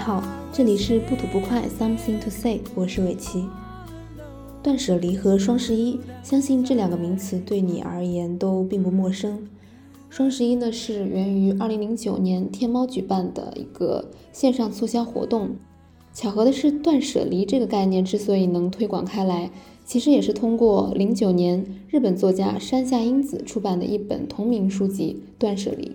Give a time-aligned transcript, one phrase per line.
[0.00, 3.44] 好，这里是不吐不快，Something to say，我是伟奇。
[4.62, 9.46] 断舍离和双十一，相信这两个名词对你而言都并不陌生。
[10.08, 15.50] 双十一呢是源于二零零九年天猫举办的一个线上促销活动。
[16.14, 19.50] 巧合的是，断舍离这个概念之所以能推广开来，
[19.84, 25.88] 其实也是通过零九年日本作家山下英子出版的一本同名书籍《断舍离》。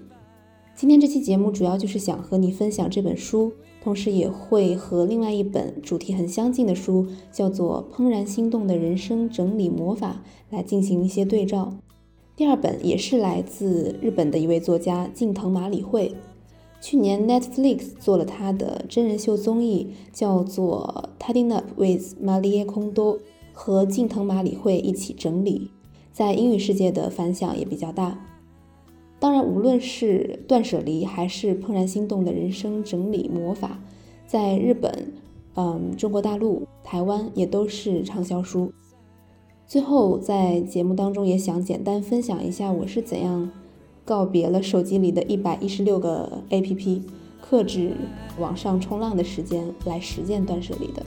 [0.76, 3.52] 今天这期节目主要就是想和你分享这本书，
[3.86, 10.24] 同时也会和另外一本主题很相近的书，叫做《怦然心动的人生整理魔法》
[10.56, 11.72] 来进行一些对照。
[12.36, 16.16] 第二本也是来自日本的一位作家近藤麻里惠，
[16.82, 23.18] 去年 Netflix 做了他的真人秀综艺，叫做《Tidying Up with Marie Kondo》，
[23.54, 25.70] 和近藤麻里惠一起整理，
[26.12, 28.20] 在英语世界的反响也比较大。
[29.20, 33.80] 当然，无论是断舍离还是怦然心动的人生整理魔法，
[34.28, 35.14] 在日本、
[35.56, 38.72] 嗯中国大陆、台湾也都是畅销书。
[39.66, 43.50] 最后，在节目当中也想简单分享一下我是怎样
[44.04, 47.02] 告别了手机里的一百一十六个 APP，
[47.42, 47.94] 克制
[48.38, 51.04] 网上冲浪的时间来实践断舍离的。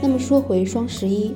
[0.00, 1.32] 那么说回双十一，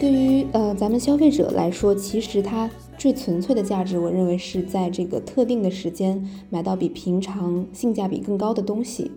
[0.00, 9.10] 对于呃咱们消费者来说，其实它最纯粹的价值，我认为是在这个特定的时间买到比平常性价比更高的东西。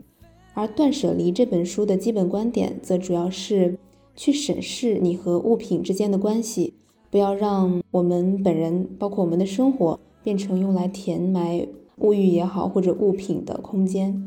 [0.54, 3.78] 而《断舍离》这本书的基本观点，则主要是
[4.16, 6.74] 去审视你和物品之间的关系，
[7.10, 11.66] 不要让我们本人，包括我们的生活，变成用来填埋
[12.00, 14.22] 物欲也好，或者物品的空间。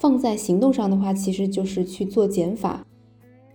[0.00, 2.84] 放在行动上的话，其实就是去做减法。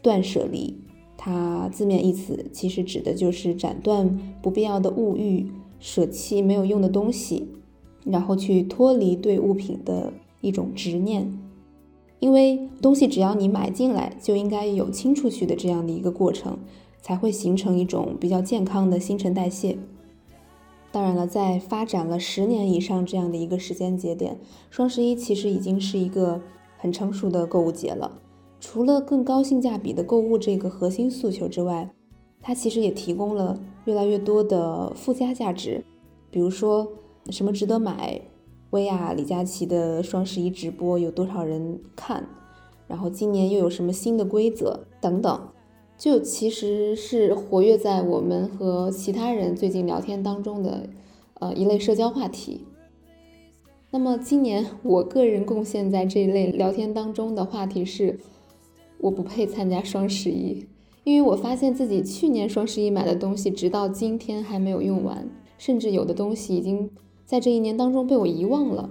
[0.05, 0.77] 断舍离，
[1.17, 5.49] 它字面意思其实指的就是斩断不必要的物欲，
[5.79, 7.47] 舍弃没有用的东西，
[8.03, 11.35] 然后去脱离对物品的一种执念。
[12.19, 16.59] 因为东西只要你买进来，就应该有清出去的这样的一个过程，
[17.01, 19.75] 才会形成一种比较健康的新陈代谢。
[20.91, 24.37] 当然了，在发展了十年以上这样的一个时间节点，
[24.69, 26.39] 双十一其实已经是一个
[26.77, 28.19] 很成熟的购物节了。
[28.67, 31.87] 除了更高性价比的购物这个核心诉求之外，
[32.41, 35.85] 它其实也提供了越来越多的附加价值，
[36.31, 36.91] 比如说
[37.29, 38.19] 什么值得买，
[38.71, 42.27] 薇娅、李佳琦的双十一直播有多少人看，
[42.87, 45.49] 然后今年又有什么新的规则等等，
[45.95, 50.89] 就其实是活跃在我们和其他人最近聊天当中的
[51.35, 52.61] 呃一类社交话题。
[53.91, 58.19] 那么今年我个人贡献在这一类聊天当中的话题是。
[58.99, 60.65] 我不配参加双十一，
[61.03, 66.89] 因为我发现自己去年双十一买的东西，直到今天还没有用完，甚至有的东西已经
[67.25, 68.89] 在这一年当中被我遗忘了。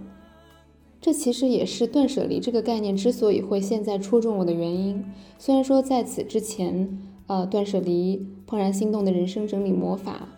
[1.00, 5.04] 这其实也是断舍离这个概念之所以会现在戳中我的原因。
[5.38, 10.28] 虽然说在此之前，呃，断舍离、怦然心动的人生整理魔法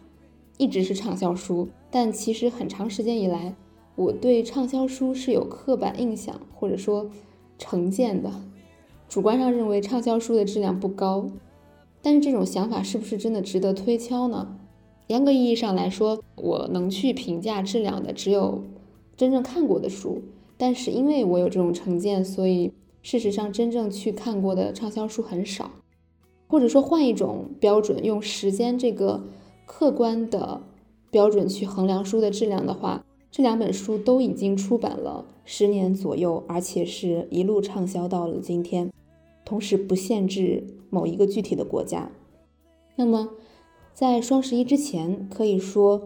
[0.59, 3.55] 一直是畅销书，但其实很长时间以来，
[3.95, 7.11] 我对畅销书是有刻板印象或者说
[7.59, 8.33] 成见的。
[9.09, 11.27] 主观上认为畅销书的质量不高，
[12.03, 14.57] 但是这种想法是不是真的值得推敲呢？
[15.07, 18.63] 严格意义上来说，我能去评价质量的只有
[19.17, 20.21] 真正看过的书。
[20.59, 22.73] 但是因为我有这种成见，所以
[23.03, 25.71] 事实上真正去看过的畅销书很少。
[26.49, 29.23] 或者说换一种标准，用时间这个
[29.65, 30.61] 客观的
[31.11, 33.05] 标准去衡量书的质量的话，
[33.37, 38.91] 这两本书都已经出版了十年左右，而且是一路畅销到了今天。
[39.45, 42.11] 同时不限制某一个具体的国家。
[42.95, 43.29] 那么，
[43.93, 46.01] 在双十一之前，可以说，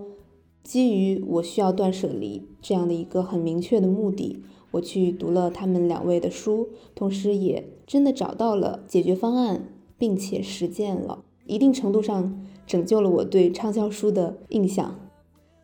[0.64, 4.42] 基于我需要断舍离这样的一个很明确的目的，
[4.72, 14.98] 我去读了他们两位的书，同时也真的找到了解决方案，并且实践了，一定程度上拯救了我对畅销书的印象，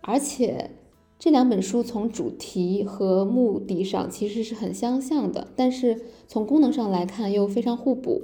[0.03, 0.71] 而且。
[1.19, 8.23] 这两本书从主题和目的上其实是很相像的，但是从功能上来看又非常互补。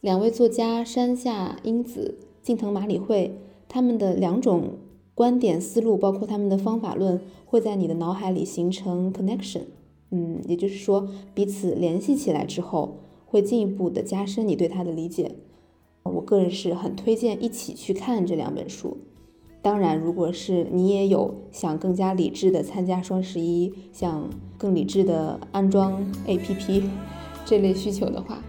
[0.00, 3.38] 两位作家山下英子、近藤麻里惠，
[3.68, 4.78] 他们的两种
[5.14, 9.64] 观点思路，包括他们的方法论，会在你的脑海里形成 connection，
[10.10, 15.32] 嗯，也就是说彼此联系起来之后，会进一步的加深你对他的理解。
[16.04, 18.96] 我个人是很推荐一起去看这两本书。
[19.62, 26.84] 当然，如果是你也有想更加理智的参加双十一，想更理智的安装 APP
[27.44, 28.42] 这类需求的话。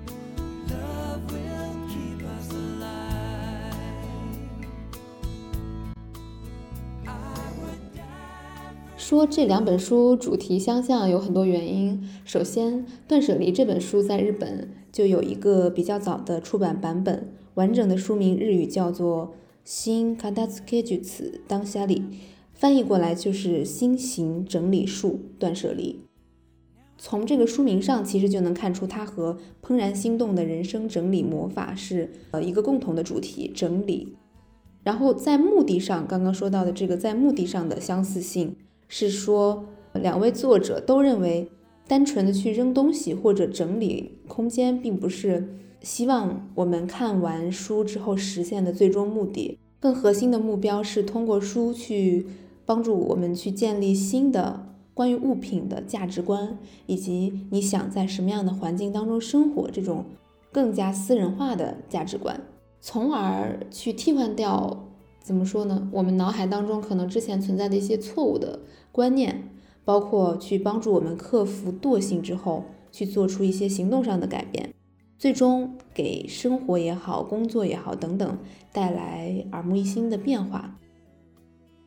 [8.96, 19.34] 说这两本书主题相像有很多原因，首先断舍离这本书在日本就有一个比较早的出版版本，完整的书名日语叫做。
[19.65, 22.01] 新卡达斯ケジュツ当下里》，
[22.55, 26.01] 翻译过来就是“新型整理术断舍离”。
[26.99, 29.35] 从这个书名上，其实就能看出它和《
[29.67, 34.17] 怦然心动的人生整理魔法》是呃一个共同的主题——整理。
[34.83, 38.55] 然后在目的上，刚刚说到的这个在目的上的相似性，
[38.89, 41.51] 是说两位作者都认为，
[41.89, 45.49] 单纯的去扔东西或者整理空间，并不是
[45.82, 49.58] 希望我们看完书之后实现的最终目的。
[49.80, 52.28] 更核心的目标是通过书去
[52.66, 54.68] 帮助我们去建立新的。
[54.94, 60.06] 关于物品的价值观，以及你想在什么样的环境当中生活，这种
[60.52, 62.42] 更加私人化的价值观，
[62.82, 64.90] 从而去替换掉
[65.24, 65.90] 怎么说呢？
[65.94, 68.60] 我们脑海当中可能之前存在的一些错误的
[68.92, 69.50] 观念，
[69.86, 74.74] 包括去帮助我们克服惰性之后，去做出一些行动上的改变，
[75.22, 78.40] 最终给生活也好、工作也好等等
[78.72, 80.80] 带来耳目一新的变化。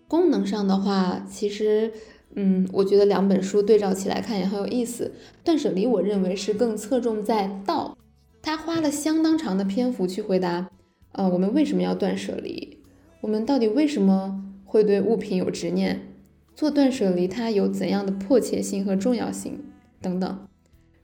[0.07, 1.93] 功能上的话，其实。
[2.37, 5.13] 嗯，我觉得两本书对照起来看也很有意思。
[5.45, 7.97] 断舍离，我认为是更侧重在道，
[8.43, 10.69] 他花了相当长的篇幅去回答，
[11.13, 12.79] 呃，我们为什么要断舍离？
[13.21, 16.09] 我们到底为什么会对物品有执念？
[16.57, 19.61] 做断舍离它有怎样的迫切性和重要性
[20.01, 20.39] 等等？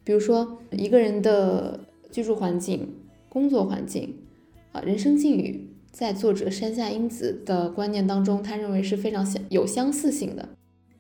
[0.03, 1.79] 比如说一个人的
[2.11, 2.89] 居住环境、
[3.29, 4.17] 工作环境
[4.73, 10.49] 啊、人生境遇，在作者山下英子的观念当中，他认为是非常相有相似性的。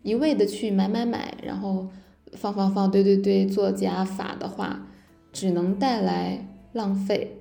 [0.02, 1.88] 一味的去买买买，然后
[2.32, 4.88] 放放放堆堆堆做加法的话，
[5.32, 7.36] 只能带来浪费，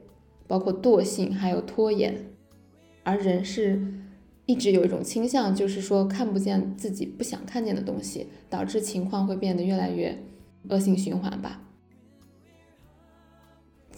[0.48, 2.26] 包括惰性还有拖延。
[3.04, 3.82] 而人是
[4.46, 10.18] 一直有一种倾向，就是说看不见自己不想看见的东西，导致情况会变得越来越
[10.68, 11.69] 恶性循环吧。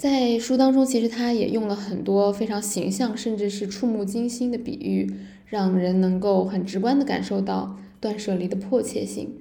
[0.01, 5.07] 在书当中，其实他也用了很多非常形象，甚至是触目惊心的比喻，
[5.45, 7.77] 让人能够很直观的感受到。
[8.00, 9.36] 断舍离的迫切性，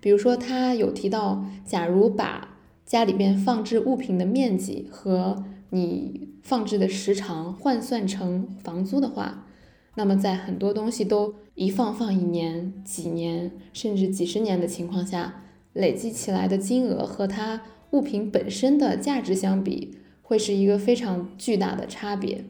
[0.00, 9.46] 比如说，他有提到，假如把家里边放置物品的面积和你放置的时长换算成房租的话，
[9.94, 17.62] 那么在很多东西都一放放一年、几年，甚至几十年的情况下，累计起来的金额和它
[17.94, 22.44] 物品本身的价值相比，会是一个非常巨大的差别。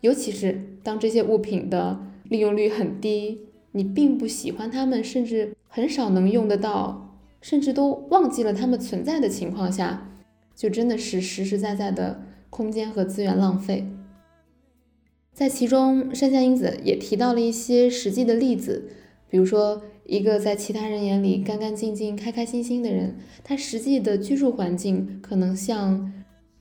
[0.00, 3.40] 尤其是当这些物品的利用率很低。
[3.72, 10.08] 你并不喜欢它们，甚至很少能用得到，甚至都忘记了它们存在的情况下，
[10.54, 13.86] 就真的是实实在在的空间和资源浪费。
[15.34, 18.88] 在其中，山下英子也提到了一些实际的例子，
[19.28, 26.12] 比如说一个在其他人眼里干干净净、开开心心的人，他实际的居住环境可能像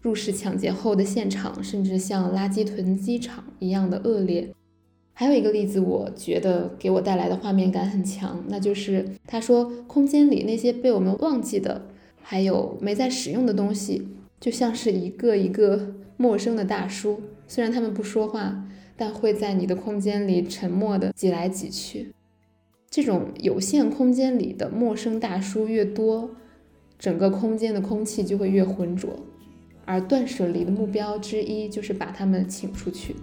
[0.01, 4.49] 入室抢劫后的现场，甚至像垃圾囤积场一样的恶劣。
[5.13, 11.87] 还有一个例子，我觉得给我带来的画面感很强，那就是他说，空间里那些被我们忘记的，
[12.21, 14.07] 还有没在使用的东西，
[14.41, 18.65] 就像是一个一个陌生的大叔，虽然他们不说话，
[18.97, 22.14] 但会在你的空间里沉默的挤来挤去。
[22.95, 26.29] 这种有限空间里的陌生大叔越多，
[26.97, 29.19] 整个空间的空气就会越浑浊，
[29.83, 33.17] 而断舍离的目标之一就是把他们请出去。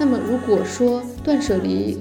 [0.00, 1.98] 那么，如果说断舍离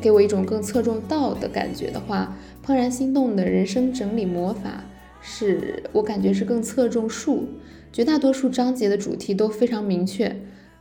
[0.00, 4.84] 给我一种更侧重道的感觉的话，怦然心动的人生整理魔法
[5.20, 7.46] 是我感觉是更侧重术。
[7.92, 10.34] 绝大多数章节的主题都非常明确，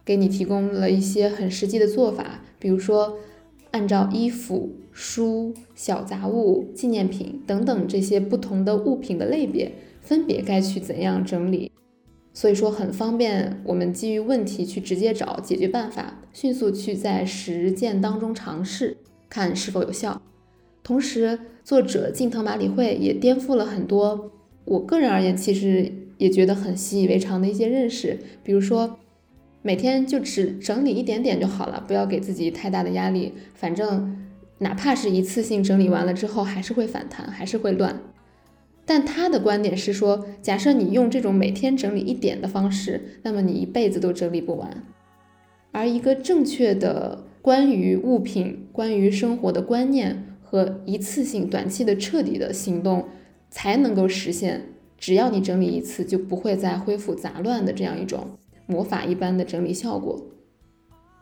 [0.05, 3.17] 给你提供了一些很实际的做法，比如说
[3.71, 11.69] 按照衣服、书、小杂物、纪念品等等这些不同的物品的类别，分别该去怎样整理。
[12.33, 18.95] 所以说很方便，我们基于问题去直接找解决办法，迅速去在实践当中尝试，
[19.29, 20.21] 看是否有效。
[20.81, 24.31] 同时，作者近藤麻里惠也颠覆了很多
[24.63, 25.91] 我个人而言其实
[26.21, 28.99] 也觉得很习以为常的一些认识，比如说
[29.63, 37.99] 每天就只整理一点点就好了，不要给自己太大的压力，反正哪怕是一次性整理完了之后，还是会反弹，还是会乱。
[38.85, 44.83] 但他的观点是说，假设你用这种每天整理一点的方式，那么你一辈子都整理不完。
[45.71, 53.05] 而一个正确的关于物品、关于生活的观念和一次性、短期的彻底的行动，
[53.49, 54.67] 才能够实现。
[55.01, 60.27] 只要你整理一次，就不会再恢复杂乱的这样一种魔法一般的整理效果。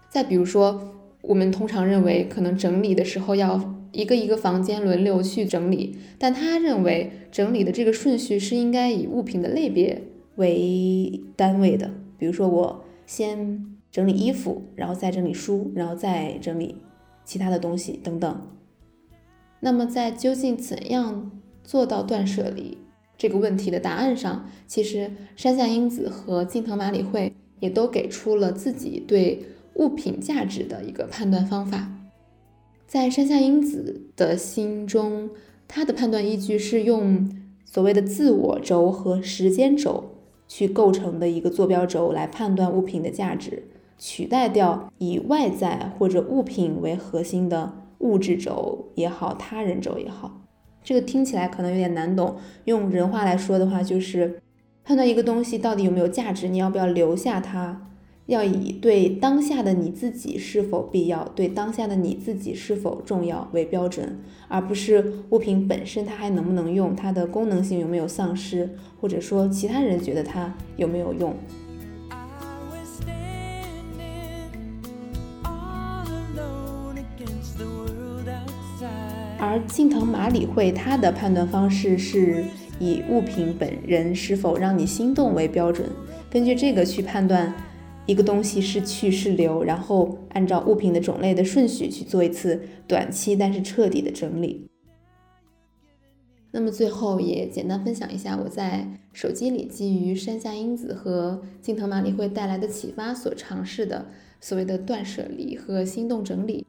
[0.10, 10.04] 再比如说，我们通常认为可能整理的时候要一个一个房间轮流去整理，但他认为整理的这个顺序是应该以物品的类别
[10.36, 11.90] 为单位的。
[12.18, 16.76] 比如说，我先整理衣服，然后再整理书，然后再整理
[17.24, 18.42] 其他的东西等等。
[19.62, 21.32] 那么，在究竟怎样
[21.64, 22.78] 做到断舍离
[23.20, 31.92] 这个问题的答案上，其实山下英子和近藤麻里惠也都给出了自己对物品价值的一个判断方法。
[32.88, 35.30] 在山下英子的心中，
[35.68, 37.30] 她的判断依据是用
[37.66, 40.12] 所谓的自我轴和时间轴
[40.48, 43.64] 去构成的一个坐标轴来判断物品的价值，
[43.98, 47.74] 取代掉以外在或者物品为核心的。
[48.00, 50.39] 物质轴也好，他人轴也好，
[50.90, 52.38] 这个听起来可能有点难懂。
[52.66, 54.40] 用人话来说的话，就是
[54.84, 57.86] 判断一个东西到底有没有价值，你要不要留下它，
[58.26, 64.18] 要以对当下的你自己是否必要，对当下的你自己是否重要为标准，
[64.48, 68.68] 而不是物品本身它还能不能用，它的功能性有没有丧失，
[69.00, 71.36] 或者说其他人觉得它有没有用。
[79.42, 82.44] 而近藤麻里惠她的判断方式是
[82.78, 85.88] 以物品本人是否让你心动为标准，
[86.30, 87.54] 根据这个去判断
[88.06, 94.68] 一个东西是去是留，然后按照物品的种类的顺序去做一次短期但是彻底的整理。
[96.52, 104.06] 那么最后也简单分享一下我在手机里基于山下英子和近藤麻里惠带来的启发所尝试的
[104.42, 106.66] 所谓的断舍离和心动整理。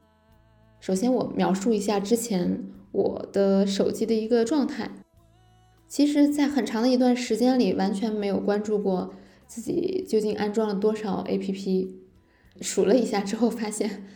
[0.81, 4.89] 首先，我描述一下之前我的手机的一个状态。
[5.87, 9.13] 其实，在很长的一段时间里，完全没有关注过
[9.45, 11.89] 自己究竟安装了多少 APP。
[12.61, 14.07] 数了一下之后，发现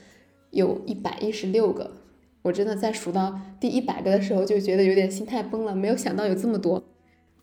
[0.50, 1.98] 有一百一十六个。
[2.41, 6.84] 我真的在数到第一百个的时候，就觉得有点心态崩了，没有想到有这么多。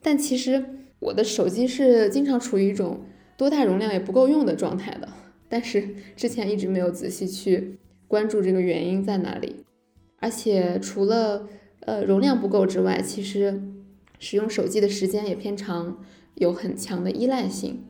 [0.03, 0.65] 但其实
[0.99, 3.03] 我的手机是经常处于一种
[3.37, 5.09] 多大容量也不够用的状态的，
[5.49, 7.79] 但是之前一直没有仔细去。
[8.13, 9.65] 关注这个原因在哪里？
[10.19, 11.49] 而且除了
[11.81, 13.63] 呃容量不够之外，其实
[14.19, 15.97] 使用手机的时间也偏长，
[16.35, 17.85] 有很强的依赖性。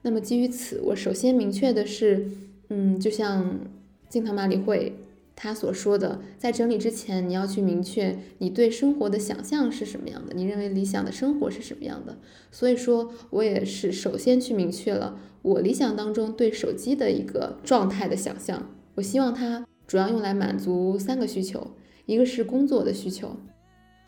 [0.00, 2.26] 那么基于此，我首先明确的是，
[2.70, 3.60] 嗯，就像
[4.08, 4.94] 近藤马里会
[5.34, 12.16] 他所说的，在整理之前，你要去明确你对生活的想象是什么样的，你认为理想的生活是什么样的。
[12.50, 18.70] 所以说我也是首先去明确了我理想当中对手机的一个状态的想象。
[18.96, 21.72] 我希望它主要用来满足三个需求，
[22.06, 23.36] 一个是工作的需求，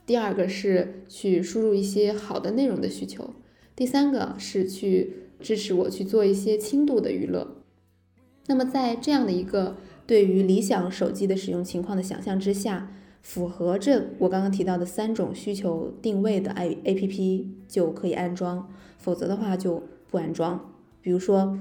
[0.07, 3.35] 第二个是去输入一些好的内容的需求，
[3.77, 7.57] 第三个是去支持我去做一些轻度的娱乐。
[8.47, 9.77] 那么在这样的一个
[10.07, 12.91] 对于理想手机的使用情况的想象之下，
[13.21, 20.73] 符合这我刚刚提到的三种需求定位的 A A P P 就可以安装，否则的话就不安装。
[21.03, 21.59] 比如说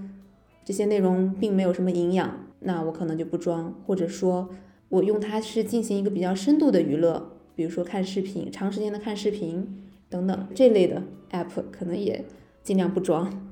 [0.64, 2.47] 这些内容并没有什么营养。
[2.60, 4.50] 那我可能就不装，或者说，
[4.90, 12.26] 我用它是进行一个比较深度的娱乐，比如说看视频，长时间的看视频等等这类的 app，可能也
[12.64, 13.50] 尽量不装，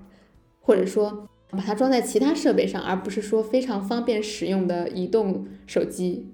[0.59, 6.31] 或者说把它装在其他设备上，而不是说非常方便使用的移动手机。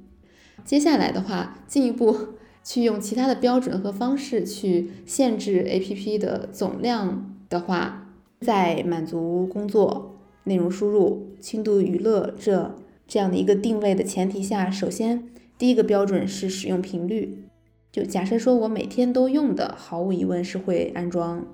[0.63, 2.15] 接下来的话，进一步
[2.63, 8.07] 去用其他的标准和方式去限制 app 的总量的话，
[8.39, 10.10] 在满足工作。
[10.45, 12.75] 内容输入、轻度娱乐这
[13.07, 17.43] 这样的一个定位的前提下，首先第一个标准是使用频率。
[17.91, 21.45] 就假设说我每天都用的，毫无疑问是会安装。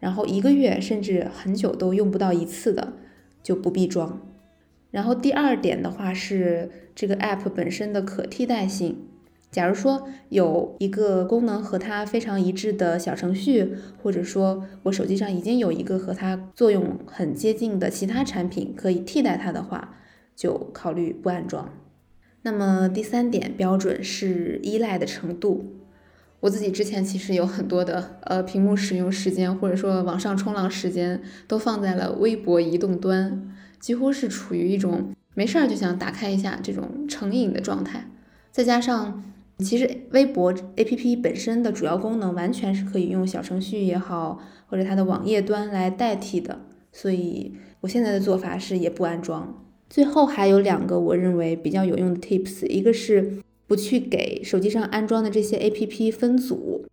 [0.00, 2.94] 然后一个月甚至很久都用不到一次的，
[3.42, 4.20] 就不必装。
[4.90, 8.96] 然后第二点的话是这个 app 本身的可替代性。
[9.54, 19.94] 假如说有一个功能和它非常一致的小程序，或者说我手机上已经有一个和它作用很接近的其他产品可以替代它的话，
[20.34, 21.70] 就考虑不安装。
[22.42, 25.76] 那么第三点标准是依赖的程度。
[26.40, 38.10] 我自己之前其实有很多的呃屏幕使用时间，或者说网上冲浪时间都放在了微博移动端，几乎是处于一种没事儿就想打开一下这种成瘾的状态，
[38.50, 39.22] 再加上。
[39.58, 46.60] 其实微博 APP 本身的主要功能完全是可以用小程序也好，或者它的网页端来代替的，
[46.92, 49.64] 所以我现在的做法是也不安装。
[49.88, 56.84] 最后还有两个我认为比较有用的 tips，一个是不去给手机上安装的这些 APP 分组，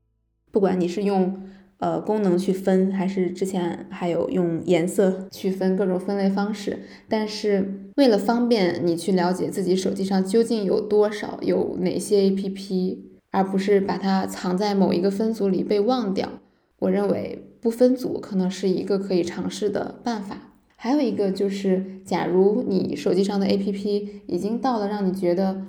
[0.52, 1.42] 不管你是用
[1.82, 6.78] 呃，功能去分，还是之前还有用颜色去分各种分类方式。
[7.10, 12.98] 但是为了方便你去了解自己手机上究竟有多少、有哪些 APP，
[13.32, 16.30] 而不是把它藏在某一个分组里被忘掉，
[16.78, 20.38] 我认为不分组可能是一个可以尝试的办法。
[20.76, 25.64] 还有一个就是，假如你手机上的 APP 已经到了让你觉得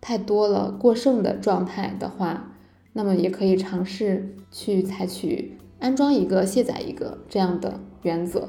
[0.00, 2.56] 太多了、过剩的状态的话，
[2.94, 8.48] 那么也可以尝试去采取安装一个卸载一个这样的原则。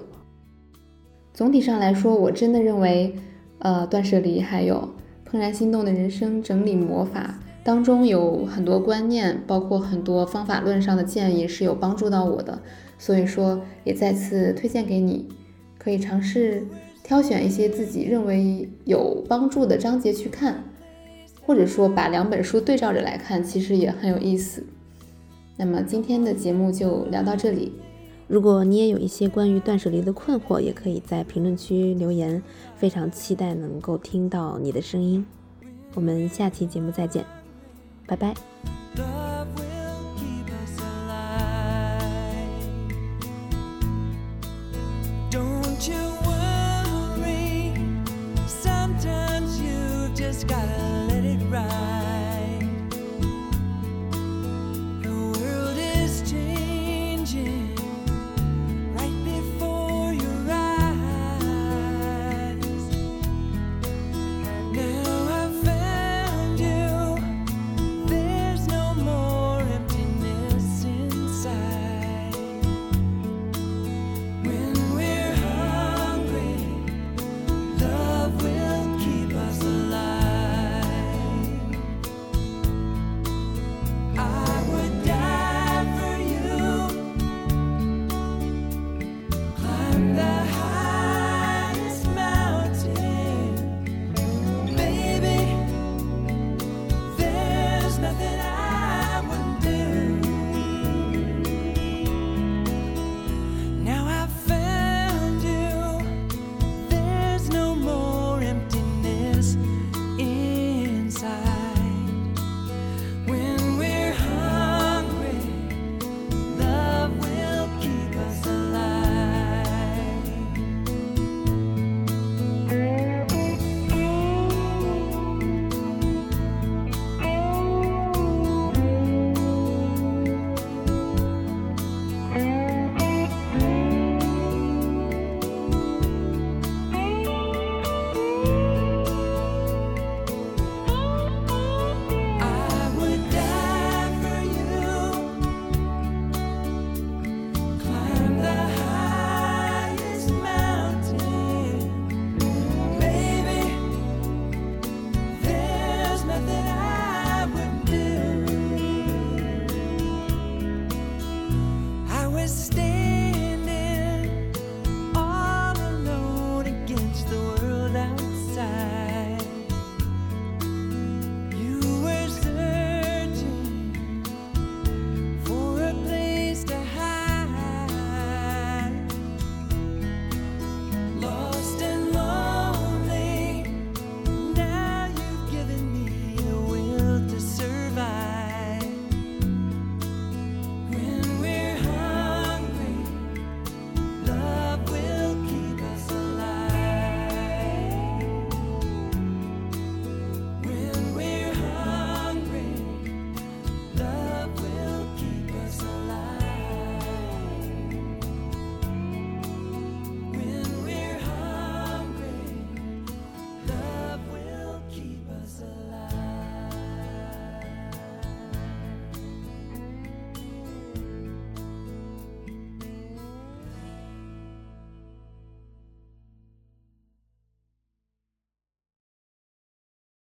[1.34, 3.16] 总体上来说，我真的认为，
[3.60, 4.90] 呃，断舍离还有
[5.30, 12.62] 怦然心动的人生整理魔法当中有很多观念，包括很多方法论上的建议是有帮助到我的，
[12.98, 15.30] 所以说也再次推荐给你，
[15.78, 16.66] 可以尝试
[17.04, 20.64] 挑选一些自己认为有帮助的章节去看。
[21.42, 24.64] 或者说把两本书对照着来看，其实也很有意思。
[25.60, 27.74] 那么今天的节目就聊到这里。
[28.30, 32.42] 如果你也有一些关于断舍离的困惑，也可以在评论区留言。
[32.78, 35.26] 非常期待能够听到你的声音。
[35.96, 37.26] 我们下期节目再见，
[38.08, 38.79] 拜拜。